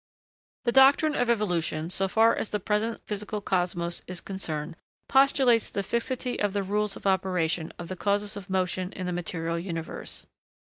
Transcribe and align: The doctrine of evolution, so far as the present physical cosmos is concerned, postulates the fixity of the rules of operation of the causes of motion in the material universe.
The 0.63 0.71
doctrine 0.71 1.13
of 1.13 1.29
evolution, 1.29 1.91
so 1.91 2.07
far 2.07 2.35
as 2.35 2.49
the 2.49 2.59
present 2.59 3.05
physical 3.05 3.39
cosmos 3.39 4.01
is 4.07 4.19
concerned, 4.19 4.75
postulates 5.07 5.69
the 5.69 5.83
fixity 5.83 6.39
of 6.39 6.53
the 6.53 6.63
rules 6.63 6.95
of 6.95 7.05
operation 7.05 7.71
of 7.77 7.87
the 7.87 7.95
causes 7.95 8.35
of 8.35 8.49
motion 8.49 8.91
in 8.93 9.05
the 9.05 9.13
material 9.13 9.59
universe. 9.59 10.25